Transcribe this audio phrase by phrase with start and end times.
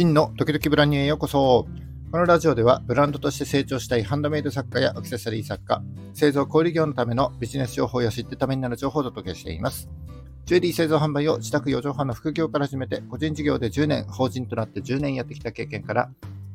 [0.00, 1.66] 真の時々ブランニューへようこそ。
[2.10, 5.82] このラジオではブランドとして成長したいハンドメイド作家やアクセサリー作家、
[6.14, 9.90] 製造小売業のためのビジネス情報や知ってためになる情報をお届けしています。
[10.46, 16.10] ジュエリー製造販売を自宅4畳半の副業から始めて、個人事業で10年、法人となって10年やってきた経験から、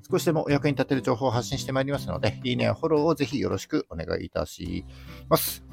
[0.10, 4.86] 少しでもお役に立てる情報を発信してまいりますので、いいねやフォローをぜひよろしくお願いいたし
[5.30, 5.64] ます。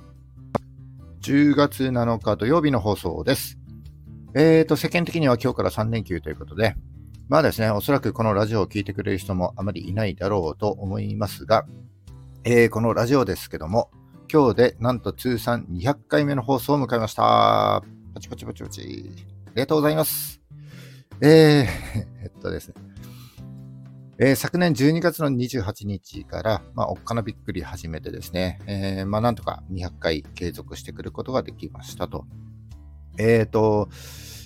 [1.23, 3.59] 10月7日土曜日の放送です。
[4.35, 6.77] えーと、世間的には今日から3連休ということで、
[7.33, 11.65] まあですね、おそらくこのラジオを聴いてくれる人もあまりいないだろうと思いますが、
[12.45, 13.91] えー、このラジオですけども、
[14.31, 17.83] 今日でなんと通算200回目の放送を迎えました。
[18.13, 19.11] パチパチパチパチ。
[19.47, 20.43] ありがとうございます。
[21.23, 21.31] えー、
[22.23, 22.75] えっとですね。
[24.19, 32.27] えー、昨年12月の28日から、まあ、おっかなびっくり始めてですね、えー、まあ、なんとか200回継続してくることができましたと。
[33.17, 33.89] えっ、ー、と、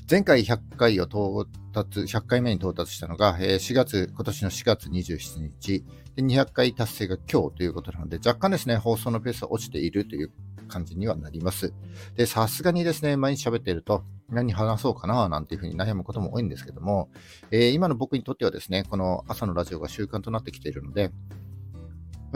[0.08, 10.30] 前回100回を到達、100回目に到達したのが、え4月、今年の4月27日で、200回達成が今日ということなので、若干ですね、放送のペースは落ちているという
[10.68, 11.74] 感じにはなります。
[12.14, 17.10] で、さすがにですね、毎日喋っていると、何話そうかななんていうふうに悩むことも多いんですけども、
[17.50, 21.10] えー、今の僕にとってはですね、この朝のラジオが習慣となってきているので、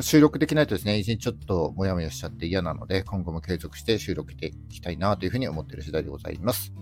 [0.01, 6.73] 収録できないとですね、一日ちょっともやもやしちゃって嫌なので、今後も継続して収録していきたいなというふうに思っている次第でございます。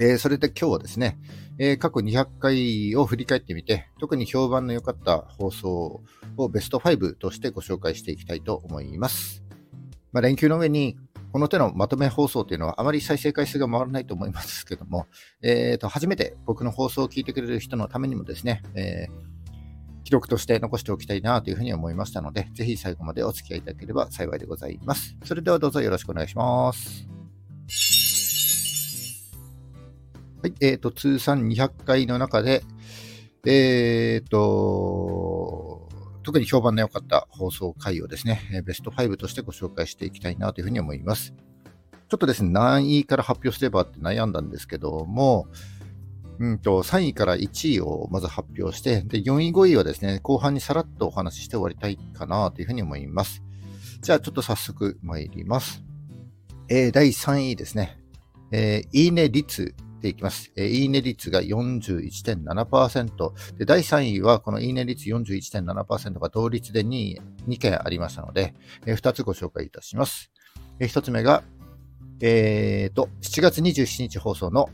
[0.00, 1.18] えー、それで今日はですね、
[1.58, 6.02] えー、過去200回を振り返ってみて、特に評判の良かった放送
[6.36, 9.42] をベスト5としてご紹介していきたいと思います。
[10.12, 10.96] まあ、連休の上に、
[11.32, 15.06] この手のまとめ放送というのはあまり再生回数が回らないと思いますけども、
[15.42, 25.16] えー、と初めて僕の放送を聞いてくれる人のためにもですね、えー、記録として残しておきたいなというふうに思いましたので、ぜひ最後までお付き合いいただければ幸いでございます。
[25.24, 27.17] それではどうぞよろしくお願いします。
[30.40, 32.62] はい、えっ、ー、と、通算200回の中で、
[33.44, 35.88] えっ、ー、と、
[36.22, 41.34] 特に評判の良かった放送回をですね、ベスト5としてご紹介していきたいなというふうに思います。
[42.08, 45.48] ちょっとですね、何位から発表すればって悩んだんですけども、
[46.38, 53.42] うんと、3位から1位をまず発表して、で、4位、5位はですね、後半にさらっとお話しして終わりたいかなというふうに思います。
[54.02, 55.82] じゃあ、ちょっと早速参ります。
[56.68, 57.98] えー、第3位ですね。
[58.52, 60.52] えー、いいね率ていきます。
[60.56, 63.56] えー、いいね率が41.7%。
[63.58, 68.54] で、第3位はこのいいね率41.7%が同率で 2, 2件ありましたので、
[68.86, 70.30] えー、2つご紹介いたします。
[70.80, 71.42] えー、1つ目が、
[72.20, 74.70] えーと、7月27日放送の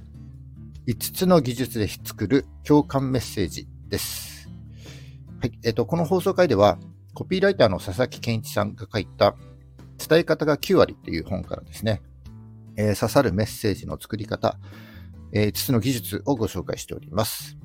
[0.86, 4.48] 5つの技術で作る共感メッセージです。
[5.40, 5.52] はい。
[5.64, 6.78] えっ、ー、と、この放送回では、
[7.14, 9.36] コピーライターの佐々木健一さんが書いた
[10.08, 12.02] 伝え方が9割という本からですね、
[12.76, 14.58] えー、刺さるメッセージの作り方、
[15.34, 17.58] えー、5つの技術をご紹介しております。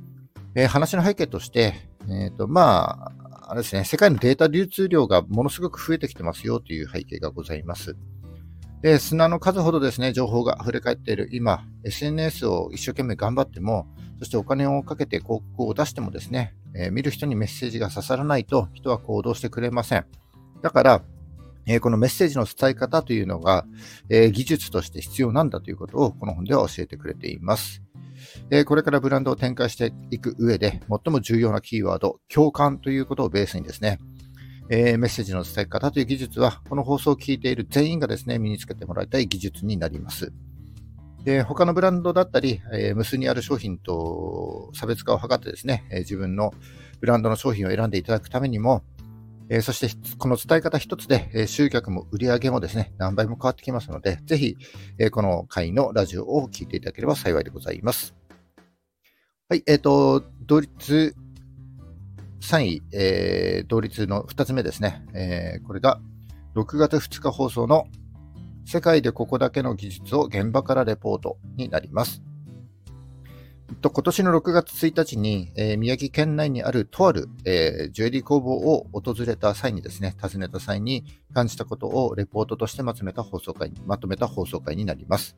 [0.56, 1.76] えー、話の背景として、
[2.10, 7.96] えっ、ー、と、まあ、あれですね、世界のデータ流通量がものすごく増えてきてますよという背景がございます。
[8.82, 13.88] で、砂の数ほどですね、情報が溢れ返っている今、SNS を一生懸命頑張っても、
[14.20, 20.06] そしてお金をかけて広告を出してもですね、えー、見る人にメッセージが刺さらないと人は行動してくれません。
[20.62, 21.02] だから、
[21.72, 23.64] えこのメッセージの伝え方というのが、
[24.10, 27.84] え技術として必要なんだということをこの本では教えてくれています。
[28.50, 34.00] えこれからブランドを展開していく上で最も重要なキーワード、共感ということをベースにですね、
[34.72, 40.34] えメッセージの伝え方という技術は、この放送を聞いている全員がですね、身につけてもらいたい技術になります。
[41.24, 46.52] で他のブランドだったり、え無数にある商品と差別化を図ってですね、え自分の
[47.00, 48.82] ブランドの商品を選んでいただくためにも、
[49.50, 54.58] えそして、この伝え方一つで、え集客も売り上げもですね、何倍も変わってきますので、ぜひ、
[55.00, 58.16] えこの回のラジオを聞いていただければ幸いでございます。
[59.50, 61.16] はい、えっ、ー、と、同率
[62.42, 65.04] 3位、えー、同率の2つ目ですね。
[65.14, 66.00] えー、これが
[66.56, 67.88] 6月2日放送の
[68.66, 72.22] 世界でここだけの技術を現場からレポートになります。
[73.76, 85.38] と今年の6月1日に、えー、宮城県内にあるとある、えー、ジュエリー工房を訪れた際にですね、訪ねた際に感じたことをレポートとしてまとめた放送会まとめた放送会になります。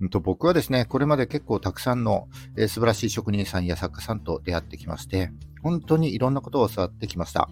[0.00, 5.30] うん、と僕はですね、これまで結構たくさんの、えー、素晴らしい職人さんや作家さんと出会ってきまして、
[5.62, 7.48] 本当にいろんなことを教わってきました。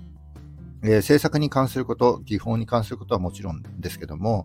[0.85, 4.45] えー、制作に関すること、技法に関することはもちろんですけども、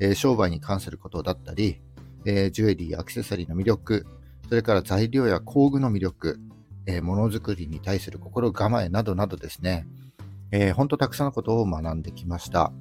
[0.00, 1.80] えー、商売に関することだったり、
[2.24, 4.06] えー、ジュエリー、アクセサリーの魅力、
[4.48, 6.40] それから材料や工具の魅力、
[6.86, 9.86] えー、ものづくりに対する心構えなどなどですね、
[10.52, 12.72] えー、本当たくさんのことを学んできました。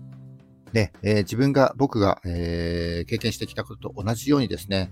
[0.73, 4.91] で、えー、自分が、僕が、えー、経験してきたことと同じようにですね、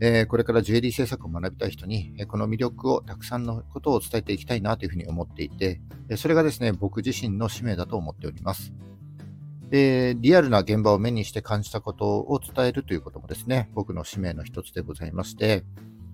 [0.00, 5.80] えー、これからジュエリー制作を学びたい人に、えこの魅力をたくさんのことを伝えていきたいなというふうに思っていて、
[6.16, 8.72] それがですね、僕自身の使命だと思っております。
[9.70, 15.64] で、リアルな現場を目にして感じたことを伝えるということもですね、僕の使命の一つでございまして、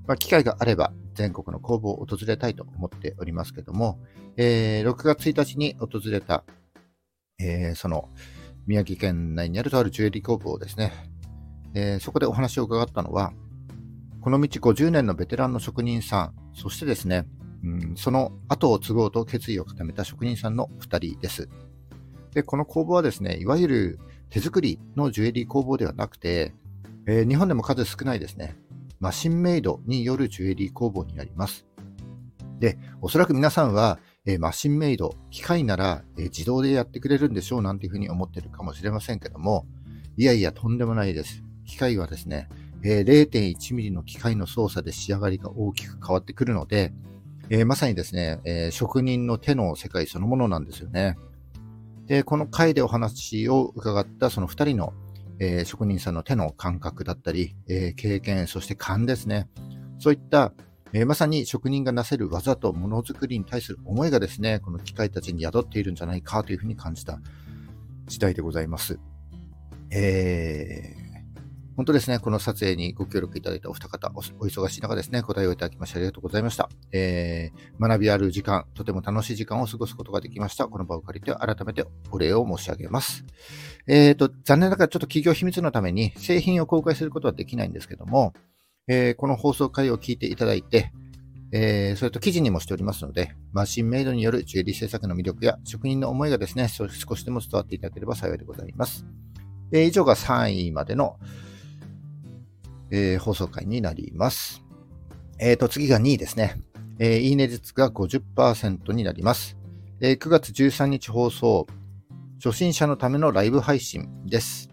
[0.06, 4.00] まあ、機会があれば全国の工房を訪れたいと思っておりますけども、
[4.36, 6.44] えー、6月1日に訪れた、
[7.38, 8.08] えー、その
[8.66, 10.92] 宮城県内にあるとあるジュエリー工房ですね、
[11.74, 13.32] えー、そこでお話を伺ったのは、
[14.20, 17.26] この道50年のベテランの職人さん、そしてですね、
[17.64, 21.48] うん、その後を継ごうと決意を固めた職人さんの2人です。
[22.32, 23.98] で、この工房はですね、いわゆる
[24.30, 26.54] 手作りのジュエリー工房ではなくて、
[27.06, 28.56] えー、日本でも数少ないですね、
[29.02, 31.66] マシンメイドによるジュエリー工房になります。
[32.60, 39.66] で、おそらく皆さんは、えー、マシンメイド、機械なら、えー、自動でやってくれるんでしょうなんていうふうに思ってるかもしれませんけども、
[40.16, 41.42] いやいや、とんでもないです。
[41.64, 42.48] 機械はですね、
[42.84, 46.92] えー、0.1ミリの機械の操作で仕上がりが大きく変わってくるので、
[47.50, 51.16] え、まさにですね、え、職人の手の世界そのものなんですよね。
[52.06, 54.92] で、この回でお話を伺ったその2人の、
[55.44, 59.48] えー、職人さんの手の感覚だったり、え経験、そして勘ですね。
[59.98, 60.52] そういった、
[60.92, 67.18] えまさに職人がなせる技とものづくりに対する思いがですね、この機械たちに宿っているんじゃないかというふうに感じた
[68.06, 69.00] 時代でございます。
[69.90, 71.01] え
[71.76, 76.68] 本当ですね、この撮影にご協力いただいたお二方、お忙しい中ですね、答えをいただきましてありがとうございました。
[76.92, 80.66] えー、学びある時間、とても楽しい時間を過ごすことができました。
[80.68, 83.24] この場を借りて改めてお礼を申し上げます。
[83.86, 88.34] えーと、残念ながらちょっと企業秘密のために製品を公開することはできないんですけども、
[88.86, 90.92] えー、この放送回を聞いていただいて、
[91.52, 99.06] えー、それと記事にもしておりますので、マシンメイドによるジュエリー制作の魅力や職人の思いがですね、少しでも伝わっていただければ幸いでございます。
[99.72, 101.18] えー、以上が3位までの
[102.92, 104.62] えー、放送回になります。
[105.38, 106.60] えーと、次が2位ですね。
[106.98, 109.56] えー、いいね率が50%になります。
[110.00, 111.66] えー、9月13日放送、
[112.44, 114.68] 初心者のためのライブ配信です。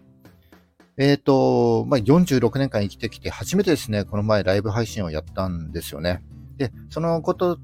[0.98, 6.22] えっ、ー、と、まあ、46年間生きてきて初めてですね、この前ライブ配信をやったんですよね。
[6.58, 7.58] で、そのこと、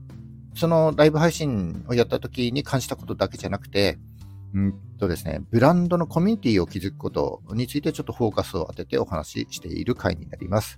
[0.55, 3.99] そのライブ配信をやった時に感じたことだけじゃなくて、
[4.55, 10.77] うんとですね、ブランドのコミュニティを築くことについてちょっとフォーカスを当ててお話ししている回になります。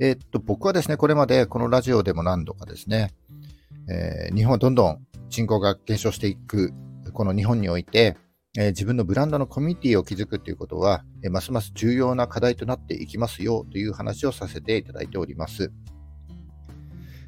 [0.00, 3.12] えー、っと、僕はですね、これまでこのラジオでも何度かですね、
[3.88, 4.98] えー、日本はどんどん
[5.28, 6.72] 人口が減少していく、
[7.12, 8.16] この日本において、
[8.56, 15.72] えー、自分のブランドのコミュニティを築くということは、えますます重要な課題となっていきますよという話をさせていただいております。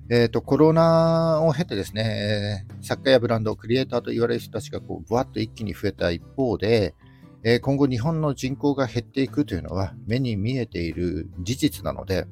[0.08, 6.94] えっ、ー、と、コロナを経てですね、作家やブランド、クリエイターと言われる人たちがこう、ぶわっと一気に増えた一方で、
[7.42, 12.26] えー、今後日本の人口が減っていくというのは目に見えている事実なので、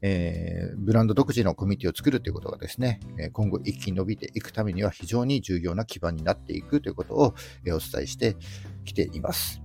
[0.00, 2.98] えー、ブランド独自のコミュニティを作るということがですね、
[3.32, 7.34] 今後一気に伸びていくためには非常に重要な基盤になっていくということをお
[7.64, 8.36] 伝えして
[8.84, 9.62] きています。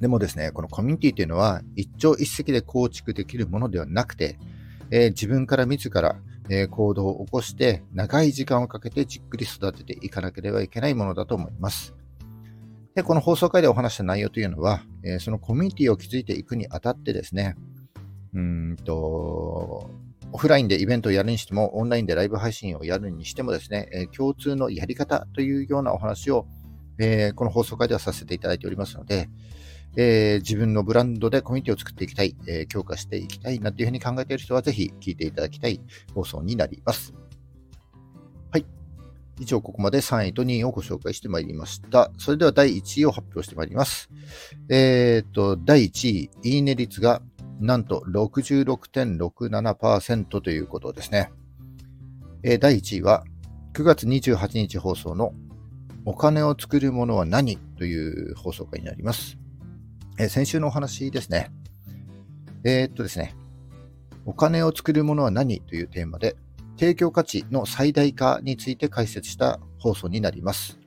[0.00, 4.38] でもですね、このコミュニティというのは一朝一夕で構築できるものではなくて、
[4.90, 6.16] えー、自分から自ら、
[6.50, 11.94] え、行動を起こして長い時間をかけてじっくり育てていかなければいけないものだと思います。
[12.96, 17.54] で、この放送回でお話した内容というのは、え、そのコミュニティを築いていくにあたってですね、
[18.34, 19.88] うんと、
[20.32, 26.46] オフラインでイベントをやるにしても、オンラインでライブ配信をやるにしてもですね、え、共通のやり方というようなお話を、
[26.98, 29.28] え、この放送回ではさせていただいておりますので、
[29.96, 35.80] えー、自分のブランドでコミュニティを作っていきたい、えー、強化していきたいなというふうに考えている人は、ぜひ聞いていただきたい
[36.14, 37.12] 放送になります。
[38.50, 38.66] はい。
[39.40, 42.12] 以上、ここまで3位と2位をご紹介してまいりました。
[42.18, 44.08] それでは第1位を発表してまいります。
[44.68, 47.22] えっ、ー、と、第1位、いいね率が
[47.58, 51.32] なんと66.67%ということですね。
[52.42, 53.24] えー、第1位は、
[53.74, 55.34] 9月28日放送の
[56.04, 57.56] お金を作るものは何？
[57.56, 59.39] という放送回になります。
[60.22, 61.50] え、先週のお話ですね。
[62.62, 63.34] えー、っとですね、
[64.26, 66.36] お金を作るものは何というテーマで、
[66.78, 70.78] 提供価値の最大化について解説した放送になります。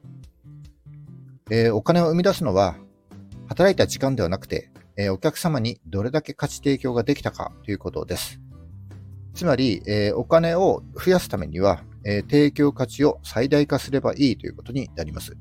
[1.49, 2.75] えー、お金を生み出すのは、
[3.47, 8.39] 働いた時間ではなくて、えー、お客様にどれだけ価値提供ができたかということです。
[9.33, 15.35] つまり、えー、お金を増やすためには、え提供価値を最大化すればいいということになります。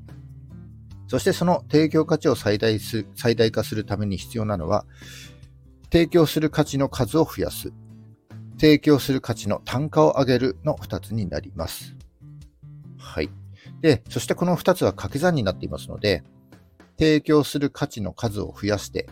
[1.13, 4.83] そしてその提供価値を最大す最大化するために必要なのは、
[5.91, 7.71] 提供する価値の数を増やす、
[8.57, 11.95] 提供する価値の単価を上げるの2つになります。
[12.97, 13.29] はい。
[13.81, 16.23] で、そしてこの2つは掛け算になっていますので、
[16.97, 19.07] 提供する価値の数を増やして、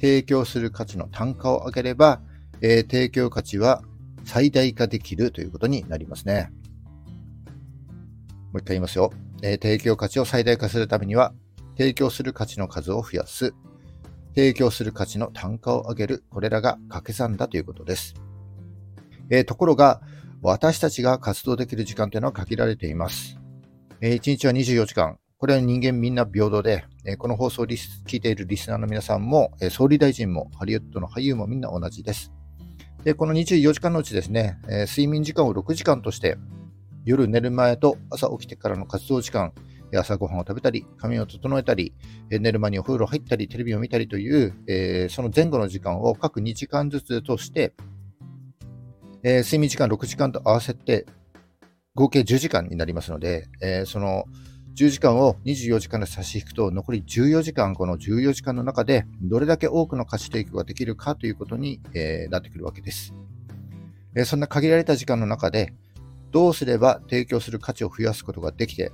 [0.00, 2.20] 提供する価値の単価を上げれば、
[2.60, 3.84] えー、提供価値は
[4.24, 6.50] 最大化できるということになりますね。
[8.52, 9.12] もう一回言いますよ。
[9.42, 11.32] えー、提供価値を最大化するためには、
[11.76, 13.54] 提供する価値の数を増やす、
[14.34, 18.14] 提供する価値の単価を上げる、これらが掛け算だということです。
[19.30, 20.00] えー、ところが、
[20.42, 23.38] 私たちが活動できる時間というのは限られています。
[24.00, 25.18] えー、1日は24時間。
[25.38, 27.78] これは人間みんな平等で、えー、この放送を聞
[28.16, 32.32] いているリスナーの皆さんも、え、総理大臣もハリウッドの俳優もみんな同じです。
[33.04, 36.36] で、この24時間のうちですね、え、睡眠時間を6時間として、
[37.04, 39.52] 夜寝る前と朝起きてからの活動時間、
[39.98, 41.94] 朝ごはんを食べたり、髪を整えたり、
[42.30, 47.72] 寝る前にお風呂入ったり、テレビを見たりという、えー、その前後の時間を各2時間ずつとして、
[49.22, 51.06] えー、睡眠時間6時間と合わせて、
[51.94, 54.24] 合計10時間になりますので、えー、その
[54.74, 63.12] 10時間を24時間で差し引くと、残り14時間、この14時間の中で、どれだけ多くの価値提供ができるかということに、え、なってくるわけです。
[64.16, 65.74] えそんな限られた時間の中で、
[66.30, 68.92] どうすれば提供する価値を増やすことができて、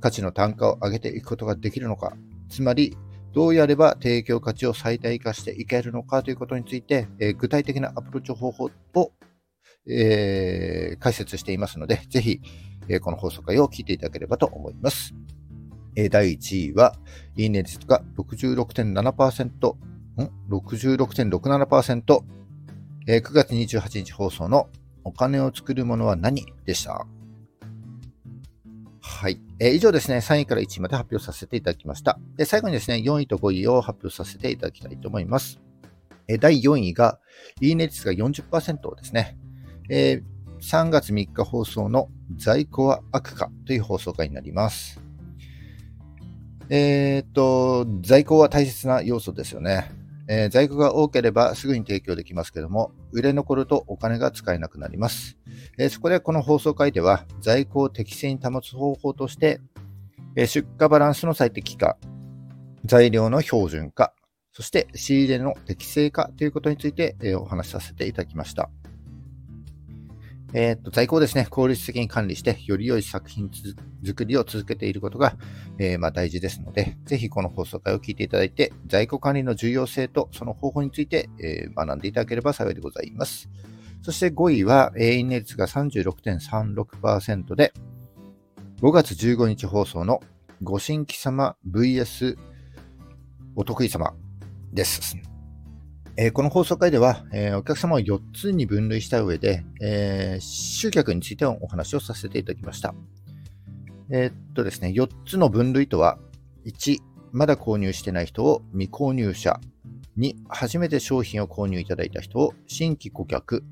[0.00, 2.16] 価値の単価を上げていくことができるのか、
[2.48, 2.96] つまり、
[3.32, 9.12] どうやれば提供価値を最大化していけるのかということについて、えー、具体的なアプローチ方法を、
[9.86, 12.40] えー、解説していますので、ぜひ、
[12.88, 15.14] えー、この放送回を聞いていただければと思います。
[15.94, 16.94] え、第1位は、
[17.36, 22.20] いいね率が66.7%、ん ?66.67%、
[23.06, 24.68] えー、9月28日放送の
[25.08, 27.06] お金を作るものは何でした？
[29.00, 29.40] はい。
[29.58, 32.18] えー、以上ですね、3位から1位まで発表させていただきました。
[32.36, 35.60] で最後にですね、4位と5位を発表させていただきたいと思います。
[36.28, 37.18] え、第4位が、
[37.62, 39.38] いいね率が40%ですね。
[39.88, 40.22] えー、
[40.60, 45.00] 3月3日放送の在庫は悪化という放送回になります。
[46.68, 49.90] えっと、在庫は大切な要素ですよね。
[50.28, 55.38] えー、在庫が多ければすぐに提供できますけども、売れ残るとお金が使えなくなります。
[55.78, 59.60] えー、そこでこの放送回では、在庫を適正に保つ方法として、
[60.36, 61.96] えー、出荷バランスの最適化、
[62.84, 64.12] 材料の標準化、
[64.52, 68.70] そして仕入れの適正化ということについて、えお話しさせていただきました。
[70.54, 73.50] えー、っと、在庫をですね、効率的に管理して、より良い作品
[74.04, 75.36] 作りを続けていることが、
[75.78, 83.50] えー、まあ、大事ですので、ぜひこの放送回を聞いていただいて、在庫管理の重要性とその方法について、えー、学んでいただければ幸いでございます。
[84.02, 87.72] そして5位は、インネ率が36.36%で、
[88.80, 90.20] 5月15日放送の
[90.62, 92.36] ご新規様 VS
[93.54, 94.14] お得意様
[94.72, 95.37] です。
[96.20, 102.92] えー、この放送回では、えー、お客様を4つに分類した上で、えー、集客についてのお話をさせていただきました。
[104.10, 106.18] えっとですね、4つの分類とは、
[106.66, 106.98] 1、
[107.30, 109.60] まだ購入してない人を未購入者。
[110.18, 113.62] 2、初めて商品を購入いただいた人を新規顧客。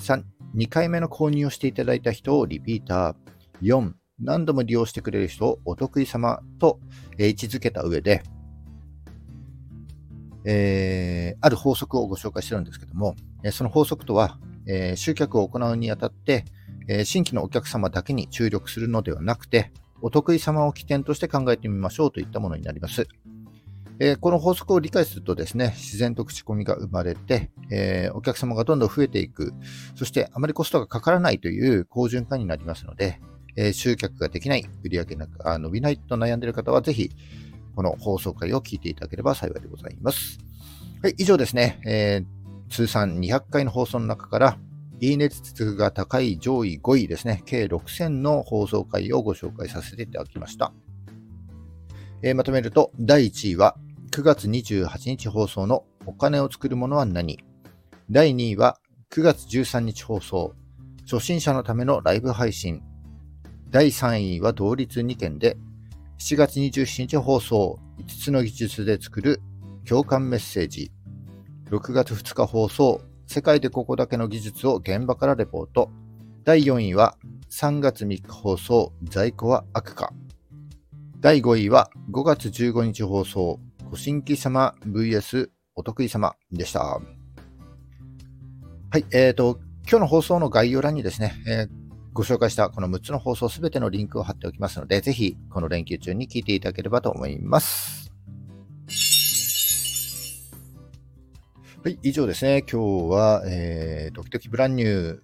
[0.00, 0.24] 3、
[0.56, 3.14] 2回目の購入をしていただいた人をリピーター。
[3.62, 6.80] 4、何度も利用してくれる人をお得意様と
[7.16, 8.24] 位置づけた上で、
[10.44, 13.14] えー、ある法則をご紹介してるんですけども、
[13.50, 16.44] その法則とは、えー、集客を行うにあたって、
[16.88, 23.06] えー、新規のお客様だけに注力するのではなくて、お得意様を起点として考えてみましょうといったものになります。
[23.98, 29.52] えー、この法則を理解するとですね、自然と口コミが生まれて、えー、お客様がどんどん増えていく、
[29.94, 33.20] そしてあまりコストがかからないという好循環になりますので、
[33.54, 37.10] えー、集客ができない、売上が伸びないと悩んでいる方はぜひ、
[37.74, 40.38] この放送回を聞いていただければ幸いでございます。
[41.02, 44.58] はい、以上ですね、えー、通算200回の放送の中から、
[45.00, 50.72] いいね率が高い上位5位ですね、計6000の放送回をご紹介させていただきました。
[52.22, 53.76] えー、まとめると、第1位は、
[54.12, 57.38] 9月28日放送のお金を作るものは何？
[58.10, 58.78] 第2位は、
[59.10, 60.54] 9月13日放送、
[61.04, 62.82] 初心者のためのライブ配信。
[63.70, 65.56] 第3位は同率2件で、
[66.22, 69.42] 7月27日放送、5つの技術で作る
[69.84, 70.92] 共感メッセージ。
[71.68, 75.90] 6月2日放送、世界でここだけの技術を現場からレポート。
[76.44, 77.16] 第4位は
[77.50, 80.12] 3月3日放送、在庫は悪化。
[81.18, 83.58] 第5位は5月15日放送、
[83.90, 86.84] ご新規様 VS お得意様でした。
[86.84, 87.00] は
[88.94, 89.58] い、え、ー、と、
[89.90, 91.81] 今日の放送の概要欄にですね、えー
[92.14, 98.12] ご紹介したこの6つの放送すべてのリンクを貼っておきますので、ぜひこの連休中に聞いていただければと思います。
[101.82, 102.64] はい、以上ですね。
[102.70, 105.20] 今日は、えー、ドキドキブランニュー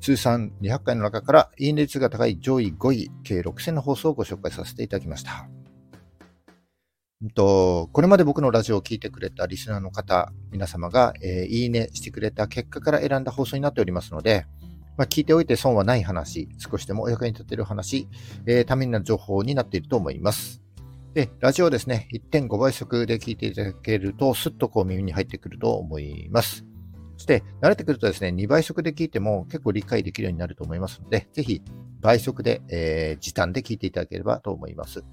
[0.00, 5.48] 通算200回の中から、いいね率が高い上位5位、計6000の放送をご紹介させていただきました。
[7.36, 14.46] とこれまで僕のラジオを聴いてくれたリスナーの方、皆様が、えー、いいねしてくれた結果から選んだ放送になっておりますので、
[14.96, 18.08] まあ、聞いておいて損はない話、少しでもお役に立てる話、
[18.46, 20.62] えー、ためになる情報になっていると思います。
[21.14, 26.64] で、ラジオですね、1.5倍速で聞いていただけると、スッとこう耳に入ってくると思います。
[27.16, 31.62] そして、慣れてくるとですね、2倍速で聞いても結構理解できるようになると思いますので、ぜひ
[32.00, 35.04] 倍速で、えー、時短で聞いていただければと思います。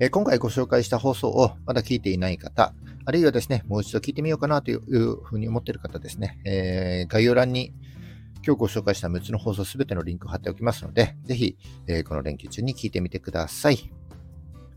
[0.00, 2.72] え、今回ご紹介した放送をまだ聞いていない方、
[3.04, 4.80] あるいはですね、もう一度聞いてみようかなという
[5.24, 7.72] ふうに思っている方ですね、えー、概要欄に
[8.44, 13.90] 今日ご紹介した6つの放送すべてのリンクを貼っておきますので、ぜひ、えー、この連休中に聞いてみてください。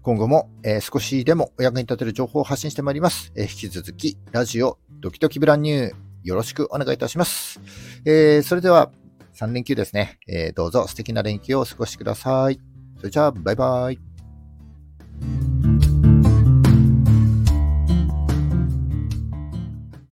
[0.02, 3.32] 今後も、えー、少しでもお役に立てる情報を発信してまいります。
[3.36, 7.60] えー、引き続き、ラジオ、ドキドキブランニュー、よろしくお願いいたします。
[8.06, 8.92] え、それでは、
[9.34, 12.60] 3連休ですね、えどうぞ素敵な連休をお過ごしください。
[12.98, 14.11] それじゃあ、バイバイ。